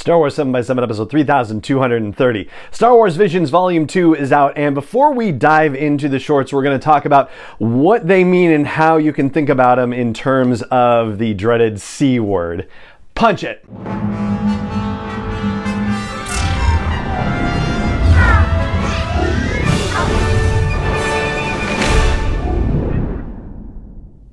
[0.00, 2.48] Star Wars 7x7 episode 3230.
[2.70, 6.62] Star Wars Visions Volume 2 is out, and before we dive into the shorts, we're
[6.62, 10.14] going to talk about what they mean and how you can think about them in
[10.14, 12.66] terms of the dreaded C word.
[13.14, 13.62] Punch it!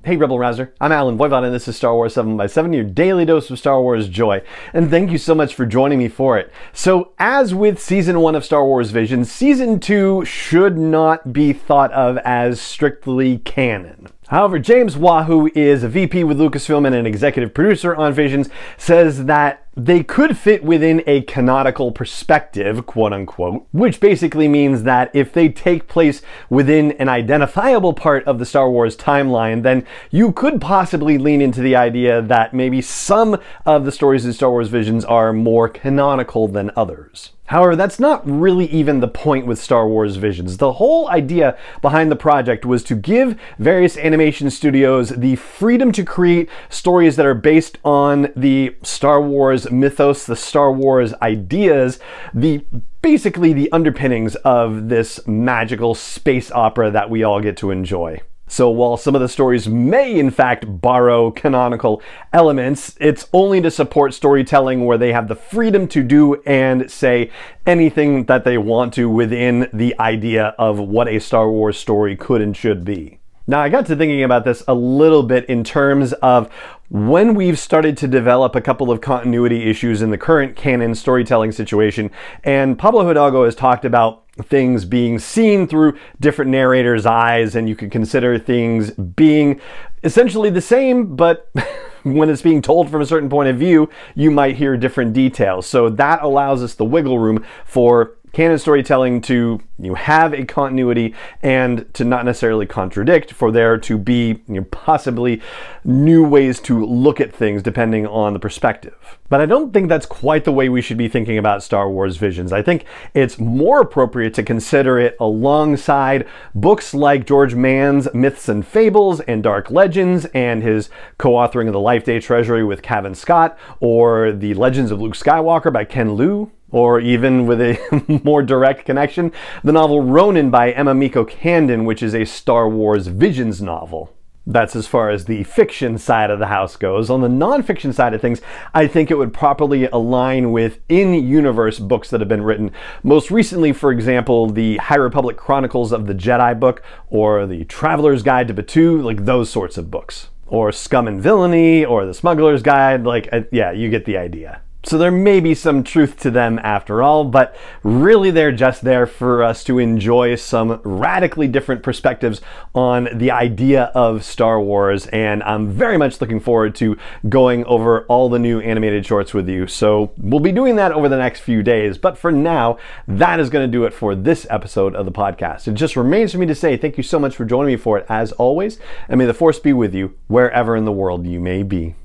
[0.08, 2.86] Hey Rebel Rouser, I'm Allen Voivod and this is Star Wars 7 by 7 your
[2.86, 4.42] daily dose of Star Wars joy.
[4.72, 6.50] And thank you so much for joining me for it.
[6.72, 11.92] So, as with Season 1 of Star Wars Vision, Season 2 should not be thought
[11.92, 14.08] of as strictly canon.
[14.28, 18.50] However, James Waugh, who is a VP with Lucasfilm and an executive producer on Visions,
[18.78, 25.12] says that they could fit within a canonical perspective, quote unquote, which basically means that
[25.14, 30.34] if they take place within an identifiable part of the Star Wars timeline, then you
[30.34, 34.68] could possibly lean into the idea that maybe some of the stories in Star Wars
[34.68, 37.32] Visions are more canonical than others.
[37.48, 40.58] However, that's not really even the point with Star Wars Visions.
[40.58, 46.04] The whole idea behind the project was to give various animation studios the freedom to
[46.04, 52.00] create stories that are based on the Star Wars mythos, the Star Wars ideas,
[52.34, 52.66] the
[53.02, 58.20] basically the underpinnings of this magical space opera that we all get to enjoy.
[58.48, 63.70] So while some of the stories may in fact borrow canonical elements, it's only to
[63.70, 67.30] support storytelling where they have the freedom to do and say
[67.66, 72.42] anything that they want to within the idea of what a Star Wars story could
[72.42, 73.20] and should be.
[73.50, 76.52] Now, I got to thinking about this a little bit in terms of
[76.90, 81.54] when we've started to develop a couple of continuity issues in the current canon storytelling
[81.54, 82.12] situation,
[82.44, 87.76] and Pablo Hidalgo has talked about things being seen through different narrators' eyes, and you
[87.76, 89.62] could consider things being
[90.04, 91.50] essentially the same, but
[92.04, 95.66] when it's being told from a certain point of view, you might hear different details.
[95.66, 101.16] So that allows us the wiggle room for canon storytelling to you have a continuity
[101.42, 105.42] and to not necessarily contradict for there to be you know, possibly
[105.84, 109.18] new ways to look at things depending on the perspective.
[109.28, 112.18] But I don't think that's quite the way we should be thinking about Star Wars
[112.18, 112.54] visions.
[112.54, 118.66] I think it's more appropriate to consider it alongside books like George Mann's Myths and
[118.66, 123.58] Fables and Dark Legends and his co-authoring of the Life Day Treasury with Cavan Scott
[123.80, 128.86] or The Legends of Luke Skywalker by Ken Liu or even with a more direct
[128.86, 129.32] connection,
[129.64, 134.14] the novel Ronin by Emma Mieko Candon, which is a Star Wars Visions novel.
[134.50, 137.10] That's as far as the fiction side of the house goes.
[137.10, 138.42] On the nonfiction side of things,
[138.74, 142.72] I think it would properly align with in universe books that have been written.
[143.04, 148.24] Most recently, for example, the High Republic Chronicles of the Jedi book, or the Traveler's
[148.24, 150.30] Guide to Batuu, like those sorts of books.
[150.48, 154.62] Or Scum and Villainy, or The Smuggler's Guide, like, uh, yeah, you get the idea.
[154.88, 159.06] So there may be some truth to them after all, but really they're just there
[159.06, 162.40] for us to enjoy some radically different perspectives
[162.74, 165.06] on the idea of Star Wars.
[165.08, 166.96] And I'm very much looking forward to
[167.28, 169.68] going over all the new animated shorts with you.
[169.68, 171.98] So we'll be doing that over the next few days.
[171.98, 172.78] But for now,
[173.10, 175.68] that is going to do it for this episode of the podcast.
[175.68, 177.98] It just remains for me to say thank you so much for joining me for
[177.98, 178.80] it as always.
[179.10, 181.96] And may the force be with you wherever in the world you may be.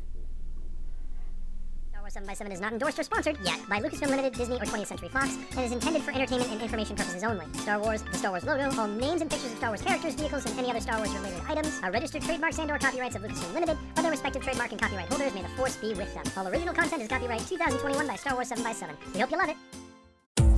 [2.22, 4.86] 7 by 7 is not endorsed or sponsored yet by Lucasfilm Limited, Disney, or 20th
[4.86, 7.46] Century Fox, and is intended for entertainment and information purposes only.
[7.54, 10.46] Star Wars, the Star Wars logo, all names and pictures of Star Wars characters, vehicles,
[10.46, 13.54] and any other Star Wars related items are registered trademarks and or copyrights of Lucasfilm
[13.54, 15.34] Limited, or their respective trademark and copyright holders.
[15.34, 16.24] May the force be with them.
[16.36, 19.38] All original content is copyright 2021 by Star Wars 7 by 7 We hope you
[19.38, 19.56] love it.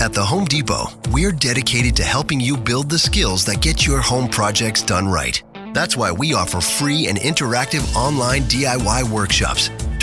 [0.00, 4.00] At the Home Depot, we're dedicated to helping you build the skills that get your
[4.00, 5.42] home projects done right.
[5.72, 9.70] That's why we offer free and interactive online DIY workshops.